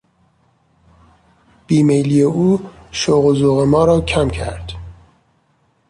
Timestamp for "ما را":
3.61-4.01